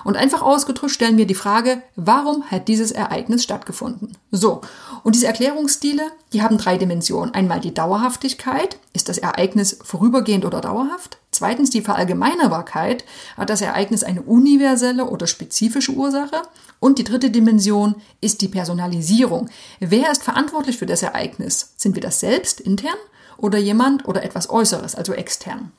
Und 0.05 0.17
einfach 0.17 0.43
ausgedrückt 0.43 0.93
stellen 0.93 1.17
wir 1.17 1.27
die 1.27 1.35
Frage, 1.35 1.83
warum 1.97 2.45
hat 2.51 2.69
dieses 2.69 2.91
Ereignis 2.91 3.43
stattgefunden? 3.43 4.17
So. 4.31 4.61
Und 5.05 5.15
diese 5.15 5.27
Erklärungsstile, 5.27 6.03
die 6.33 6.43
haben 6.43 6.59
drei 6.59 6.79
Dimensionen. 6.79 7.35
Einmal 7.35 7.61
die 7.61 7.75
Dauerhaftigkeit. 7.75 8.79
Ist 8.93 9.09
das 9.09 9.19
Ereignis 9.19 9.79
vorübergehend 9.83 10.45
oder 10.45 10.61
dauerhaft? 10.61 11.19
Zweitens 11.31 11.71
die 11.71 11.83
Verallgemeinerbarkeit. 11.83 13.05
Hat 13.37 13.51
das 13.51 13.61
Ereignis 13.61 14.05
eine 14.05 14.23
universelle 14.23 15.07
oder 15.07 15.27
spezifische 15.27 15.93
Ursache? 15.93 16.43
Und 16.81 16.99
die 16.99 17.05
dritte 17.05 17.31
Dimension 17.31 17.95
ist 18.21 18.43
die 18.43 18.49
Personalisierung. 18.49 19.49
Wer 19.81 20.11
ist 20.11 20.25
verantwortlich 20.25 20.79
für 20.79 20.87
das 20.87 21.03
Ereignis? 21.03 21.75
Sind 21.77 21.95
wir 21.95 22.03
das 22.03 22.21
selbst 22.21 22.61
intern 22.61 22.99
oder 23.37 23.59
jemand 23.59 24.07
oder 24.07 24.23
etwas 24.23 24.51
Äußeres, 24.51 24.95
also 24.95 25.13
extern? 25.13 25.73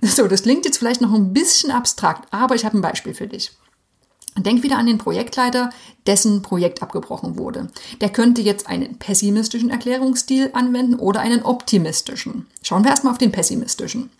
So, 0.00 0.28
das 0.28 0.42
klingt 0.42 0.64
jetzt 0.64 0.78
vielleicht 0.78 1.00
noch 1.00 1.12
ein 1.12 1.32
bisschen 1.32 1.70
abstrakt, 1.70 2.32
aber 2.32 2.54
ich 2.54 2.64
habe 2.64 2.78
ein 2.78 2.82
Beispiel 2.82 3.14
für 3.14 3.26
dich. 3.26 3.52
Denk 4.36 4.64
wieder 4.64 4.78
an 4.78 4.86
den 4.86 4.98
Projektleiter, 4.98 5.70
dessen 6.06 6.42
Projekt 6.42 6.82
abgebrochen 6.82 7.38
wurde. 7.38 7.68
Der 8.00 8.08
könnte 8.08 8.42
jetzt 8.42 8.66
einen 8.66 8.98
pessimistischen 8.98 9.70
Erklärungsstil 9.70 10.50
anwenden 10.54 10.96
oder 10.96 11.20
einen 11.20 11.42
optimistischen. 11.42 12.48
Schauen 12.62 12.82
wir 12.82 12.90
erstmal 12.90 13.12
auf 13.12 13.18
den 13.18 13.30
pessimistischen. 13.30 14.10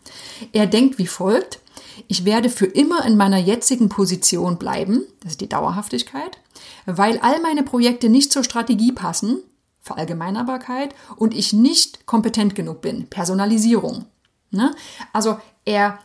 Er 0.53 0.67
denkt 0.67 0.99
wie 0.99 1.09
folgt, 1.09 1.59
ich 2.07 2.25
werde 2.25 2.49
für 2.49 2.67
immer 2.67 3.05
in 3.05 3.17
meiner 3.17 3.39
jetzigen 3.39 3.89
Position 3.89 4.57
bleiben, 4.57 5.03
das 5.23 5.33
ist 5.33 5.41
die 5.41 5.49
Dauerhaftigkeit, 5.49 6.39
weil 6.87 7.19
all 7.19 7.41
meine 7.41 7.65
Projekte 7.65 8.09
nicht 8.09 8.33
zur 8.33 8.45
Strategie 8.45 8.93
passen, 8.93 9.39
Verallgemeinerbarkeit, 9.81 10.95
und 11.17 11.35
ich 11.35 11.53
nicht 11.53 12.07
kompetent 12.07 12.55
genug 12.55 12.81
bin, 12.81 13.07
Personalisierung. 13.09 14.07
Ne? 14.55 14.75
Also 15.13 15.39
er 15.65 15.99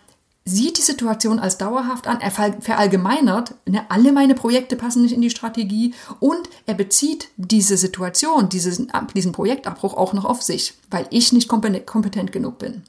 sieht 0.46 0.78
die 0.78 0.84
Situation 0.84 1.40
als 1.40 1.58
dauerhaft 1.58 2.08
an, 2.08 2.22
er 2.22 2.32
verallgemeinert, 2.32 3.54
ne, 3.66 3.86
alle 3.90 4.12
meine 4.12 4.34
Projekte 4.34 4.76
passen 4.76 5.04
nicht 5.04 5.14
in 5.14 5.22
die 5.22 5.30
Strategie 5.30 5.94
und 6.20 6.50
er 6.66 6.74
bezieht 6.74 7.30
diese 7.38 7.78
Situation, 7.78 8.50
diesen, 8.50 8.92
diesen 9.16 9.32
Projektabbruch 9.32 9.96
auch 9.96 10.14
noch 10.14 10.26
auf 10.26 10.42
sich, 10.42 10.74
weil 10.90 11.06
ich 11.12 11.32
nicht 11.32 11.48
kompetent 11.48 12.32
genug 12.32 12.58
bin. 12.58 12.84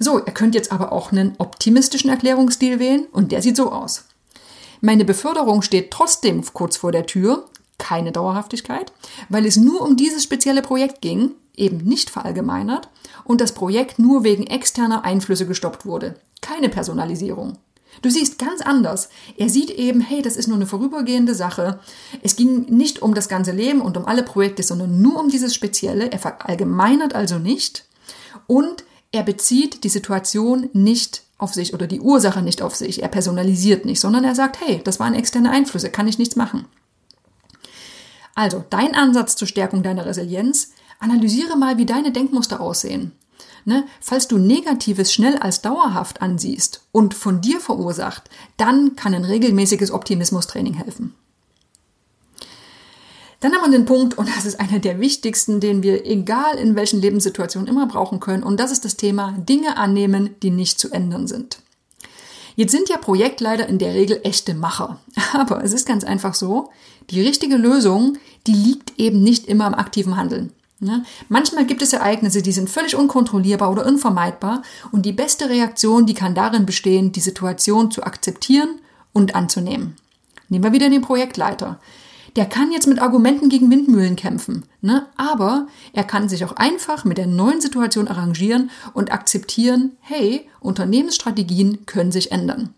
So, 0.00 0.18
ihr 0.18 0.32
könnt 0.32 0.54
jetzt 0.54 0.72
aber 0.72 0.92
auch 0.92 1.12
einen 1.12 1.34
optimistischen 1.38 2.10
Erklärungsstil 2.10 2.78
wählen 2.78 3.06
und 3.12 3.32
der 3.32 3.42
sieht 3.42 3.56
so 3.56 3.72
aus. 3.72 4.04
Meine 4.80 5.04
Beförderung 5.04 5.62
steht 5.62 5.90
trotzdem 5.90 6.44
kurz 6.52 6.76
vor 6.76 6.92
der 6.92 7.06
Tür, 7.06 7.48
keine 7.78 8.12
Dauerhaftigkeit, 8.12 8.92
weil 9.28 9.46
es 9.46 9.56
nur 9.56 9.82
um 9.82 9.96
dieses 9.96 10.22
spezielle 10.22 10.62
Projekt 10.62 11.00
ging, 11.00 11.32
eben 11.56 11.78
nicht 11.78 12.10
verallgemeinert, 12.10 12.88
und 13.24 13.40
das 13.40 13.52
Projekt 13.52 13.98
nur 13.98 14.24
wegen 14.24 14.46
externer 14.46 15.04
Einflüsse 15.04 15.46
gestoppt 15.46 15.86
wurde. 15.86 16.16
Keine 16.40 16.68
Personalisierung. 16.68 17.58
Du 18.02 18.10
siehst 18.10 18.38
ganz 18.38 18.60
anders. 18.60 19.08
Er 19.36 19.48
sieht 19.48 19.70
eben, 19.70 20.00
hey, 20.00 20.22
das 20.22 20.36
ist 20.36 20.46
nur 20.46 20.56
eine 20.56 20.66
vorübergehende 20.66 21.34
Sache. 21.34 21.80
Es 22.22 22.36
ging 22.36 22.66
nicht 22.68 23.02
um 23.02 23.14
das 23.14 23.28
ganze 23.28 23.52
Leben 23.52 23.80
und 23.80 23.96
um 23.96 24.06
alle 24.06 24.22
Projekte, 24.22 24.62
sondern 24.62 25.00
nur 25.00 25.18
um 25.18 25.30
dieses 25.30 25.54
Spezielle. 25.54 26.12
Er 26.12 26.18
verallgemeinert 26.18 27.14
also 27.14 27.38
nicht 27.38 27.86
und 28.46 28.84
er 29.10 29.22
bezieht 29.22 29.84
die 29.84 29.88
Situation 29.88 30.68
nicht 30.72 31.22
auf 31.38 31.54
sich 31.54 31.72
oder 31.72 31.86
die 31.86 32.00
Ursache 32.00 32.42
nicht 32.42 32.62
auf 32.62 32.76
sich. 32.76 33.02
Er 33.02 33.08
personalisiert 33.08 33.84
nicht, 33.84 34.00
sondern 34.00 34.24
er 34.24 34.34
sagt, 34.34 34.60
hey, 34.60 34.80
das 34.84 35.00
waren 35.00 35.14
externe 35.14 35.50
Einflüsse, 35.50 35.90
kann 35.90 36.08
ich 36.08 36.18
nichts 36.18 36.36
machen. 36.36 36.66
Also, 38.38 38.64
dein 38.70 38.94
Ansatz 38.94 39.34
zur 39.34 39.48
Stärkung 39.48 39.82
deiner 39.82 40.06
Resilienz, 40.06 40.70
analysiere 41.00 41.56
mal, 41.56 41.76
wie 41.76 41.86
deine 41.86 42.12
Denkmuster 42.12 42.60
aussehen. 42.60 43.10
Ne? 43.64 43.82
Falls 44.00 44.28
du 44.28 44.38
Negatives 44.38 45.12
schnell 45.12 45.38
als 45.38 45.60
dauerhaft 45.60 46.22
ansiehst 46.22 46.82
und 46.92 47.14
von 47.14 47.40
dir 47.40 47.58
verursacht, 47.58 48.30
dann 48.56 48.94
kann 48.94 49.12
ein 49.12 49.24
regelmäßiges 49.24 49.90
Optimismustraining 49.90 50.74
helfen. 50.74 51.14
Dann 53.40 53.52
haben 53.52 53.72
wir 53.72 53.76
den 53.76 53.86
Punkt, 53.86 54.16
und 54.16 54.28
das 54.28 54.44
ist 54.44 54.60
einer 54.60 54.78
der 54.78 55.00
wichtigsten, 55.00 55.58
den 55.58 55.82
wir 55.82 56.06
egal 56.06 56.58
in 56.58 56.76
welchen 56.76 57.00
Lebenssituationen 57.00 57.66
immer 57.66 57.88
brauchen 57.88 58.20
können, 58.20 58.44
und 58.44 58.60
das 58.60 58.70
ist 58.70 58.84
das 58.84 58.94
Thema 58.94 59.32
Dinge 59.36 59.76
annehmen, 59.76 60.36
die 60.44 60.52
nicht 60.52 60.78
zu 60.78 60.92
ändern 60.92 61.26
sind. 61.26 61.58
Jetzt 62.58 62.72
sind 62.72 62.88
ja 62.88 62.98
Projektleiter 62.98 63.68
in 63.68 63.78
der 63.78 63.94
Regel 63.94 64.20
echte 64.24 64.52
Macher. 64.52 65.00
Aber 65.32 65.62
es 65.62 65.72
ist 65.72 65.86
ganz 65.86 66.02
einfach 66.04 66.34
so, 66.34 66.70
die 67.10 67.22
richtige 67.22 67.56
Lösung, 67.56 68.18
die 68.46 68.52
liegt 68.52 68.98
eben 68.98 69.22
nicht 69.22 69.46
immer 69.46 69.66
im 69.66 69.74
aktiven 69.74 70.16
Handeln. 70.16 70.52
Ne? 70.80 71.04
Manchmal 71.28 71.66
gibt 71.66 71.82
es 71.82 71.92
Ereignisse, 71.92 72.40
die 72.40 72.52
sind 72.52 72.70
völlig 72.70 72.94
unkontrollierbar 72.94 73.70
oder 73.70 73.84
unvermeidbar 73.84 74.62
und 74.92 75.04
die 75.04 75.12
beste 75.12 75.48
Reaktion, 75.48 76.06
die 76.06 76.14
kann 76.14 76.34
darin 76.34 76.66
bestehen, 76.66 77.10
die 77.10 77.20
Situation 77.20 77.90
zu 77.90 78.04
akzeptieren 78.04 78.78
und 79.12 79.34
anzunehmen. 79.34 79.96
Nehmen 80.48 80.64
wir 80.64 80.72
wieder 80.72 80.88
den 80.88 81.02
Projektleiter. 81.02 81.80
Der 82.36 82.46
kann 82.46 82.70
jetzt 82.70 82.86
mit 82.86 83.00
Argumenten 83.00 83.48
gegen 83.48 83.70
Windmühlen 83.70 84.14
kämpfen, 84.14 84.64
ne? 84.80 85.06
aber 85.16 85.66
er 85.92 86.04
kann 86.04 86.28
sich 86.28 86.44
auch 86.44 86.52
einfach 86.52 87.04
mit 87.04 87.18
der 87.18 87.26
neuen 87.26 87.60
Situation 87.60 88.06
arrangieren 88.06 88.70
und 88.92 89.10
akzeptieren, 89.10 89.96
hey, 90.00 90.46
Unternehmensstrategien 90.60 91.86
können 91.86 92.12
sich 92.12 92.30
ändern. 92.30 92.74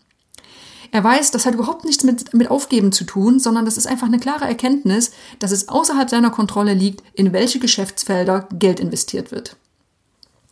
Er 0.91 1.03
weiß, 1.03 1.31
das 1.31 1.45
hat 1.45 1.53
überhaupt 1.53 1.85
nichts 1.85 2.03
mit, 2.03 2.33
mit 2.33 2.51
Aufgeben 2.51 2.91
zu 2.91 3.05
tun, 3.05 3.39
sondern 3.39 3.63
das 3.63 3.77
ist 3.77 3.87
einfach 3.87 4.07
eine 4.07 4.19
klare 4.19 4.45
Erkenntnis, 4.45 5.11
dass 5.39 5.51
es 5.51 5.69
außerhalb 5.69 6.09
seiner 6.09 6.31
Kontrolle 6.31 6.73
liegt, 6.73 7.01
in 7.13 7.31
welche 7.31 7.59
Geschäftsfelder 7.59 8.47
Geld 8.51 8.81
investiert 8.81 9.31
wird. 9.31 9.55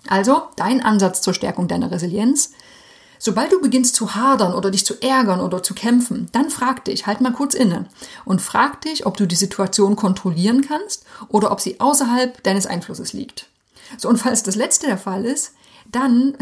Also 0.07 0.43
dein 0.55 0.81
Ansatz 0.81 1.21
zur 1.21 1.33
Stärkung 1.33 1.67
deiner 1.67 1.91
Resilienz. 1.91 2.51
Sobald 3.21 3.51
du 3.51 3.59
beginnst 3.59 3.95
zu 3.95 4.15
hadern 4.15 4.53
oder 4.53 4.71
dich 4.71 4.85
zu 4.85 5.01
ärgern 5.01 5.41
oder 5.41 5.61
zu 5.61 5.73
kämpfen, 5.73 6.29
dann 6.31 6.49
frag 6.49 6.85
dich, 6.85 7.05
halt 7.05 7.19
mal 7.19 7.33
kurz 7.33 7.53
inne 7.53 7.87
und 8.23 8.41
frag 8.41 8.79
dich, 8.79 9.05
ob 9.05 9.17
du 9.17 9.25
die 9.25 9.35
Situation 9.35 9.97
kontrollieren 9.97 10.65
kannst 10.65 11.03
oder 11.27 11.51
ob 11.51 11.59
sie 11.59 11.81
außerhalb 11.81 12.41
deines 12.43 12.65
Einflusses 12.65 13.11
liegt. 13.11 13.47
So, 13.97 14.07
und 14.07 14.17
falls 14.17 14.43
das 14.43 14.55
letzte 14.55 14.87
der 14.87 14.97
Fall 14.97 15.25
ist, 15.25 15.51
dann 15.91 16.37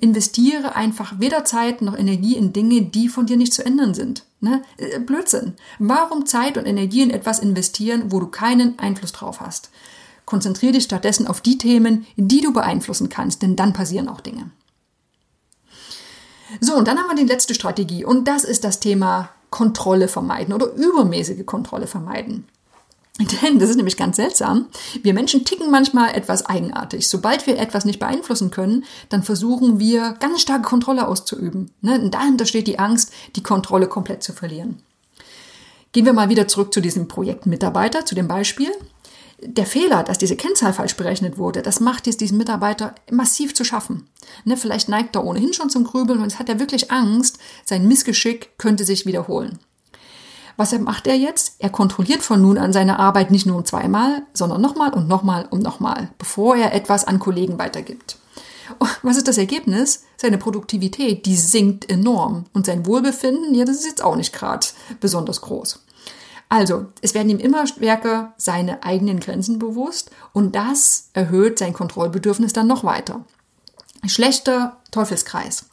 investiere 0.00 0.74
einfach 0.74 1.18
weder 1.18 1.44
Zeit 1.44 1.82
noch 1.82 1.96
Energie 1.96 2.36
in 2.36 2.52
Dinge, 2.52 2.82
die 2.82 3.08
von 3.08 3.26
dir 3.26 3.36
nicht 3.36 3.52
zu 3.52 3.64
ändern 3.64 3.94
sind. 3.94 4.24
Ne? 4.40 4.62
Äh, 4.76 5.00
Blödsinn. 5.00 5.54
Warum 5.78 6.26
Zeit 6.26 6.58
und 6.58 6.66
Energie 6.66 7.02
in 7.02 7.10
etwas 7.10 7.38
investieren, 7.38 8.12
wo 8.12 8.20
du 8.20 8.26
keinen 8.26 8.78
Einfluss 8.78 9.12
drauf 9.12 9.40
hast? 9.40 9.70
Konzentriere 10.24 10.72
dich 10.72 10.84
stattdessen 10.84 11.26
auf 11.26 11.40
die 11.40 11.58
Themen, 11.58 12.06
die 12.16 12.40
du 12.40 12.52
beeinflussen 12.52 13.08
kannst, 13.08 13.42
denn 13.42 13.56
dann 13.56 13.72
passieren 13.72 14.08
auch 14.08 14.20
Dinge. 14.20 14.50
So, 16.60 16.76
und 16.76 16.88
dann 16.88 16.98
haben 16.98 17.08
wir 17.08 17.16
die 17.16 17.30
letzte 17.30 17.54
Strategie 17.54 18.04
und 18.04 18.28
das 18.28 18.44
ist 18.44 18.64
das 18.64 18.80
Thema 18.80 19.30
Kontrolle 19.50 20.08
vermeiden 20.08 20.54
oder 20.54 20.72
übermäßige 20.72 21.44
Kontrolle 21.46 21.86
vermeiden. 21.86 22.46
Denn, 23.18 23.60
das 23.60 23.70
ist 23.70 23.76
nämlich 23.76 23.96
ganz 23.96 24.16
seltsam, 24.16 24.66
wir 25.02 25.14
Menschen 25.14 25.44
ticken 25.44 25.70
manchmal 25.70 26.16
etwas 26.16 26.46
eigenartig. 26.46 27.08
Sobald 27.08 27.46
wir 27.46 27.58
etwas 27.58 27.84
nicht 27.84 28.00
beeinflussen 28.00 28.50
können, 28.50 28.84
dann 29.08 29.22
versuchen 29.22 29.78
wir 29.78 30.16
ganz 30.18 30.40
starke 30.40 30.68
Kontrolle 30.68 31.06
auszuüben. 31.06 31.70
Ne? 31.80 32.00
Und 32.00 32.14
dahinter 32.14 32.44
steht 32.44 32.66
die 32.66 32.80
Angst, 32.80 33.12
die 33.36 33.42
Kontrolle 33.42 33.86
komplett 33.86 34.24
zu 34.24 34.32
verlieren. 34.32 34.82
Gehen 35.92 36.06
wir 36.06 36.12
mal 36.12 36.28
wieder 36.28 36.48
zurück 36.48 36.74
zu 36.74 36.80
diesem 36.80 37.06
Projekt 37.06 37.46
Mitarbeiter, 37.46 38.04
zu 38.04 38.16
dem 38.16 38.26
Beispiel. 38.26 38.72
Der 39.40 39.66
Fehler, 39.66 40.02
dass 40.02 40.18
diese 40.18 40.34
Kennzahl 40.34 40.72
falsch 40.72 40.96
berechnet 40.96 41.38
wurde, 41.38 41.62
das 41.62 41.78
macht 41.78 42.08
jetzt 42.08 42.20
diesen 42.20 42.36
Mitarbeiter 42.36 42.96
massiv 43.12 43.54
zu 43.54 43.62
schaffen. 43.62 44.08
Ne, 44.44 44.56
vielleicht 44.56 44.88
neigt 44.88 45.14
er 45.14 45.24
ohnehin 45.24 45.52
schon 45.52 45.70
zum 45.70 45.84
Grübeln 45.84 46.20
und 46.20 46.40
hat 46.40 46.48
er 46.48 46.58
wirklich 46.58 46.90
Angst, 46.90 47.38
sein 47.64 47.86
Missgeschick 47.86 48.58
könnte 48.58 48.84
sich 48.84 49.06
wiederholen. 49.06 49.60
Was 50.56 50.78
macht 50.78 51.06
er 51.06 51.16
jetzt? 51.16 51.56
Er 51.58 51.70
kontrolliert 51.70 52.22
von 52.22 52.40
nun 52.40 52.58
an 52.58 52.72
seine 52.72 52.98
Arbeit 52.98 53.30
nicht 53.30 53.46
nur 53.46 53.64
zweimal, 53.64 54.22
sondern 54.32 54.60
nochmal 54.60 54.92
und 54.92 55.08
nochmal 55.08 55.46
und 55.50 55.62
nochmal, 55.62 56.10
bevor 56.18 56.56
er 56.56 56.72
etwas 56.74 57.04
an 57.04 57.18
Kollegen 57.18 57.58
weitergibt. 57.58 58.18
Was 59.02 59.16
ist 59.16 59.28
das 59.28 59.38
Ergebnis? 59.38 60.04
Seine 60.16 60.38
Produktivität, 60.38 61.26
die 61.26 61.36
sinkt 61.36 61.90
enorm. 61.90 62.44
Und 62.52 62.66
sein 62.66 62.86
Wohlbefinden, 62.86 63.54
ja, 63.54 63.64
das 63.64 63.76
ist 63.76 63.86
jetzt 63.86 64.02
auch 64.02 64.16
nicht 64.16 64.32
gerade 64.32 64.66
besonders 65.00 65.40
groß. 65.40 65.80
Also, 66.48 66.86
es 67.00 67.14
werden 67.14 67.30
ihm 67.30 67.38
immer 67.38 67.66
stärker 67.66 68.32
seine 68.36 68.82
eigenen 68.84 69.18
Grenzen 69.18 69.58
bewusst 69.58 70.10
und 70.32 70.54
das 70.54 71.08
erhöht 71.12 71.58
sein 71.58 71.72
Kontrollbedürfnis 71.72 72.52
dann 72.52 72.66
noch 72.66 72.84
weiter. 72.84 73.24
Schlechter 74.06 74.76
Teufelskreis. 74.90 75.66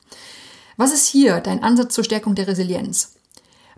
Was 0.78 0.94
ist 0.94 1.06
hier 1.08 1.40
dein 1.42 1.64
Ansatz 1.64 1.94
zur 1.94 2.04
Stärkung 2.04 2.36
der 2.36 2.48
Resilienz? 2.48 3.14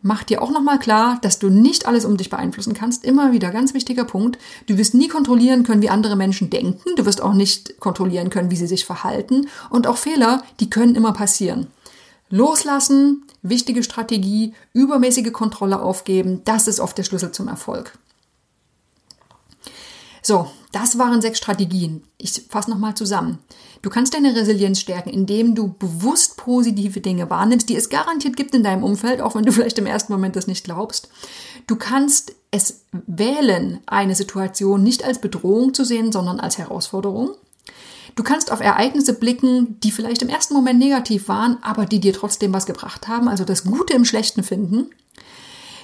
Mach 0.05 0.23
dir 0.23 0.41
auch 0.41 0.51
nochmal 0.51 0.79
klar, 0.79 1.17
dass 1.21 1.39
du 1.39 1.49
nicht 1.49 1.85
alles 1.87 2.03
um 2.03 2.17
dich 2.17 2.29
beeinflussen 2.29 2.73
kannst. 2.73 3.05
Immer 3.05 3.31
wieder 3.31 3.51
ganz 3.51 3.73
wichtiger 3.73 4.03
Punkt. 4.03 4.37
Du 4.67 4.77
wirst 4.77 4.93
nie 4.93 5.07
kontrollieren 5.07 5.63
können, 5.63 5.81
wie 5.81 5.89
andere 5.89 6.17
Menschen 6.17 6.49
denken. 6.49 6.95
Du 6.97 7.05
wirst 7.05 7.21
auch 7.21 7.33
nicht 7.33 7.79
kontrollieren 7.79 8.29
können, 8.29 8.51
wie 8.51 8.57
sie 8.57 8.67
sich 8.67 8.83
verhalten. 8.83 9.47
Und 9.69 9.87
auch 9.87 9.95
Fehler, 9.95 10.43
die 10.59 10.69
können 10.69 10.95
immer 10.95 11.13
passieren. 11.13 11.67
Loslassen, 12.29 13.23
wichtige 13.43 13.81
Strategie, 13.81 14.53
übermäßige 14.73 15.31
Kontrolle 15.31 15.81
aufgeben, 15.81 16.41
das 16.43 16.67
ist 16.67 16.81
oft 16.81 16.97
der 16.97 17.03
Schlüssel 17.03 17.31
zum 17.31 17.47
Erfolg. 17.47 17.97
So, 20.25 20.49
das 20.71 20.97
waren 20.97 21.21
sechs 21.21 21.37
Strategien. 21.37 22.01
Ich 22.17 22.43
fasse 22.49 22.69
nochmal 22.69 22.95
zusammen. 22.95 23.39
Du 23.81 23.89
kannst 23.89 24.13
deine 24.13 24.33
Resilienz 24.33 24.79
stärken, 24.79 25.09
indem 25.09 25.53
du 25.53 25.73
bewusst 25.73 26.37
positive 26.37 27.01
Dinge 27.01 27.29
wahrnimmst, 27.29 27.67
die 27.67 27.75
es 27.75 27.89
garantiert 27.89 28.37
gibt 28.37 28.55
in 28.55 28.63
deinem 28.63 28.83
Umfeld, 28.83 29.19
auch 29.19 29.35
wenn 29.35 29.43
du 29.43 29.51
vielleicht 29.53 29.77
im 29.77 29.85
ersten 29.85 30.13
Moment 30.13 30.37
das 30.37 30.47
nicht 30.47 30.63
glaubst. 30.63 31.09
Du 31.67 31.75
kannst 31.75 32.33
es 32.51 32.85
wählen, 32.91 33.81
eine 33.85 34.15
Situation 34.15 34.81
nicht 34.81 35.03
als 35.03 35.19
Bedrohung 35.19 35.73
zu 35.73 35.83
sehen, 35.83 36.13
sondern 36.13 36.39
als 36.39 36.57
Herausforderung. 36.57 37.31
Du 38.15 38.23
kannst 38.23 38.51
auf 38.51 38.61
Ereignisse 38.61 39.13
blicken, 39.13 39.79
die 39.81 39.91
vielleicht 39.91 40.21
im 40.21 40.29
ersten 40.29 40.53
Moment 40.53 40.79
negativ 40.79 41.27
waren, 41.27 41.57
aber 41.61 41.85
die 41.85 41.99
dir 41.99 42.13
trotzdem 42.13 42.53
was 42.53 42.65
gebracht 42.65 43.07
haben, 43.07 43.27
also 43.27 43.43
das 43.43 43.65
Gute 43.65 43.93
im 43.93 44.05
Schlechten 44.05 44.43
finden. 44.43 44.89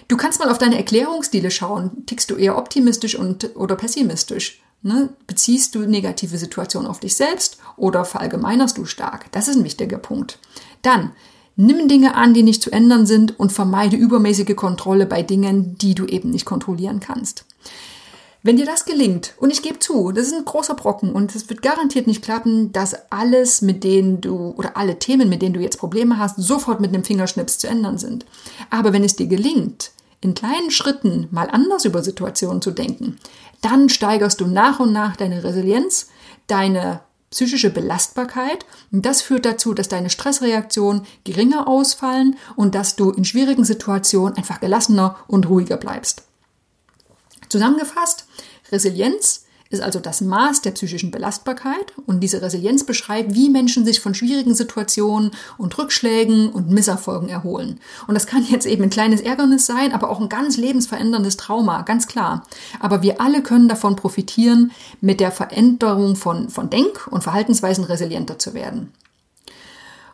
Du 0.09 0.17
kannst 0.17 0.39
mal 0.39 0.49
auf 0.49 0.57
deine 0.57 0.75
Erklärungsstile 0.77 1.51
schauen. 1.51 2.03
Tickst 2.07 2.31
du 2.31 2.35
eher 2.35 2.57
optimistisch 2.57 3.15
und, 3.15 3.55
oder 3.55 3.75
pessimistisch? 3.75 4.59
Ne? 4.81 5.09
Beziehst 5.27 5.75
du 5.75 5.81
negative 5.81 6.37
Situationen 6.37 6.89
auf 6.89 6.99
dich 6.99 7.15
selbst 7.15 7.59
oder 7.77 8.03
verallgemeinerst 8.05 8.77
du 8.77 8.85
stark? 8.85 9.31
Das 9.31 9.47
ist 9.47 9.57
ein 9.57 9.63
wichtiger 9.63 9.99
Punkt. 9.99 10.39
Dann, 10.81 11.11
nimm 11.55 11.87
Dinge 11.87 12.15
an, 12.15 12.33
die 12.33 12.41
nicht 12.41 12.63
zu 12.63 12.71
ändern 12.71 13.05
sind 13.05 13.39
und 13.39 13.51
vermeide 13.51 13.97
übermäßige 13.97 14.55
Kontrolle 14.55 15.05
bei 15.05 15.21
Dingen, 15.21 15.77
die 15.77 15.93
du 15.93 16.07
eben 16.07 16.31
nicht 16.31 16.45
kontrollieren 16.45 16.99
kannst. 16.99 17.45
Wenn 18.41 18.57
dir 18.57 18.65
das 18.65 18.85
gelingt, 18.85 19.35
und 19.37 19.51
ich 19.51 19.61
gebe 19.61 19.77
zu, 19.77 20.11
das 20.11 20.27
ist 20.27 20.33
ein 20.33 20.45
großer 20.45 20.73
Brocken 20.73 21.11
und 21.11 21.35
es 21.35 21.49
wird 21.49 21.61
garantiert 21.61 22.07
nicht 22.07 22.23
klappen, 22.23 22.71
dass 22.71 23.11
alles, 23.11 23.61
mit 23.61 23.83
denen 23.83 24.21
du 24.21 24.55
oder 24.57 24.75
alle 24.75 24.97
Themen, 24.97 25.29
mit 25.29 25.43
denen 25.43 25.53
du 25.53 25.59
jetzt 25.59 25.77
Probleme 25.77 26.17
hast, 26.17 26.37
sofort 26.37 26.79
mit 26.79 26.93
einem 26.93 27.03
Fingerschnips 27.03 27.59
zu 27.59 27.67
ändern 27.67 27.99
sind. 27.99 28.25
Aber 28.71 28.91
wenn 28.93 29.03
es 29.03 29.17
dir 29.17 29.27
gelingt, 29.27 29.91
in 30.21 30.33
kleinen 30.33 30.71
Schritten 30.71 31.27
mal 31.31 31.49
anders 31.49 31.85
über 31.85 32.03
Situationen 32.03 32.61
zu 32.61 32.71
denken, 32.71 33.17
dann 33.61 33.89
steigerst 33.89 34.41
du 34.41 34.47
nach 34.47 34.79
und 34.79 34.91
nach 34.91 35.15
deine 35.15 35.43
Resilienz, 35.43 36.09
deine 36.47 37.01
psychische 37.31 37.69
Belastbarkeit 37.69 38.65
und 38.91 39.05
das 39.05 39.21
führt 39.21 39.45
dazu, 39.45 39.73
dass 39.73 39.87
deine 39.87 40.09
Stressreaktionen 40.09 41.05
geringer 41.23 41.67
ausfallen 41.67 42.37
und 42.55 42.73
dass 42.75 42.95
du 42.95 43.11
in 43.11 43.23
schwierigen 43.23 43.63
Situationen 43.63 44.35
einfach 44.35 44.59
gelassener 44.59 45.17
und 45.27 45.47
ruhiger 45.47 45.77
bleibst. 45.77 46.23
Zusammengefasst, 47.49 48.25
Resilienz 48.71 49.45
ist 49.69 49.81
also 49.81 49.99
das 49.99 50.21
Maß 50.21 50.61
der 50.61 50.71
psychischen 50.71 51.11
Belastbarkeit 51.11 51.93
und 52.07 52.21
diese 52.21 52.41
Resilienz 52.41 52.83
beschreibt, 52.85 53.35
wie 53.35 53.49
Menschen 53.49 53.85
sich 53.85 53.99
von 53.99 54.15
schwierigen 54.15 54.55
Situationen 54.55 55.31
und 55.57 55.77
Rückschlägen 55.77 56.49
und 56.49 56.71
Misserfolgen 56.71 57.29
erholen. 57.29 57.79
Und 58.07 58.15
das 58.15 58.25
kann 58.25 58.43
jetzt 58.49 58.65
eben 58.65 58.83
ein 58.83 58.89
kleines 58.89 59.21
Ärgernis 59.21 59.67
sein, 59.67 59.93
aber 59.93 60.09
auch 60.09 60.19
ein 60.19 60.29
ganz 60.29 60.57
lebensveränderndes 60.57 61.37
Trauma, 61.37 61.83
ganz 61.83 62.07
klar. 62.07 62.43
Aber 62.79 63.03
wir 63.03 63.21
alle 63.21 63.43
können 63.43 63.67
davon 63.67 63.95
profitieren, 63.95 64.71
mit 65.01 65.19
der 65.19 65.31
Veränderung 65.31 66.15
von, 66.15 66.49
von 66.49 66.69
Denk- 66.69 67.07
und 67.07 67.23
Verhaltensweisen 67.23 67.83
resilienter 67.83 68.39
zu 68.39 68.55
werden. 68.55 68.91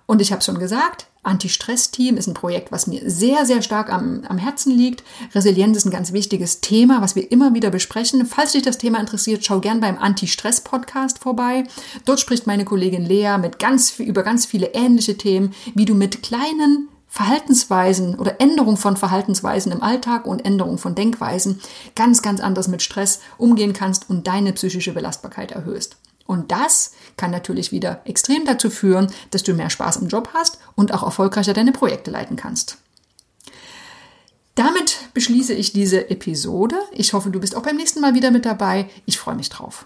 Und 0.08 0.22
ich 0.22 0.32
habe 0.32 0.44
schon 0.44 0.60
gesagt, 0.60 1.08
Anti-Stress-Team 1.24 2.18
ist 2.18 2.28
ein 2.28 2.36
Projekt, 2.36 2.72
was 2.72 2.86
mir 2.86 3.10
sehr, 3.10 3.46
sehr 3.46 3.62
stark 3.62 3.92
am, 3.92 4.24
am 4.28 4.38
Herzen 4.38 4.72
liegt. 4.72 5.04
Resilienz 5.34 5.78
ist 5.78 5.86
ein 5.86 5.92
ganz 5.92 6.14
wichtiges 6.14 6.62
Thema, 6.62 7.02
was 7.02 7.16
wir 7.16 7.32
immer 7.32 7.54
wieder 7.54 7.72
besprechen. 7.72 8.26
Falls 8.26 8.52
dich 8.52 8.62
das 8.62 8.78
Thema 8.78 9.00
interessiert, 9.00 9.44
schau 9.44 9.60
gern 9.60 9.80
beim 9.80 9.98
Anti-Stress-Podcast 9.98 11.20
vorbei. 11.20 11.64
Dort 12.06 12.20
spricht 12.20 12.46
meine 12.46 12.66
Kollegin 12.66 13.06
Lea 13.06 13.38
mit 13.40 13.58
ganz, 13.58 14.00
über 14.00 14.24
ganz 14.24 14.46
viele 14.46 14.74
ähnliche 14.74 15.18
Themen, 15.18 15.54
wie 15.74 15.86
du 15.86 15.96
mit 15.96 16.22
kleinen 16.22 16.90
Verhaltensweisen 17.08 18.16
oder 18.20 18.42
Änderung 18.42 18.76
von 18.76 18.98
Verhaltensweisen 18.98 19.72
im 19.72 19.82
Alltag 19.82 20.28
und 20.28 20.44
Änderung 20.44 20.78
von 20.78 20.96
Denkweisen 20.96 21.62
ganz, 21.96 22.22
ganz 22.22 22.42
anders 22.42 22.68
mit 22.68 22.82
Stress 22.82 23.22
umgehen 23.38 23.72
kannst 23.72 24.10
und 24.10 24.28
deine 24.28 24.52
psychische 24.52 24.92
Belastbarkeit 24.92 25.54
erhöhst. 25.54 25.96
Und 26.25 26.51
das 26.51 26.91
kann 27.17 27.32
natürlich 27.32 27.72
wieder 27.72 28.01
extrem 28.05 28.46
dazu 28.46 28.70
führen, 28.70 29.12
dass 29.32 29.44
du 29.44 29.53
mehr 29.53 29.70
Spaß 29.70 29.98
im 29.98 30.08
Job 30.08 30.29
hast 30.34 30.58
und 30.75 30.94
auch 30.94 31.03
erfolgreicher 31.03 31.53
deine 31.53 31.72
Projekte 31.72 32.12
leiten 32.12 32.36
kannst. 32.36 32.77
Damit 34.55 34.98
beschließe 35.13 35.53
ich 35.53 35.74
diese 35.74 36.10
Episode. 36.10 36.77
Ich 36.91 37.13
hoffe, 37.13 37.29
du 37.29 37.39
bist 37.39 37.55
auch 37.55 37.63
beim 37.63 37.75
nächsten 37.75 38.00
Mal 38.00 38.15
wieder 38.15 38.32
mit 38.32 38.46
dabei. 38.46 38.89
Ich 39.05 39.17
freue 39.17 39.36
mich 39.36 39.50
drauf. 39.50 39.86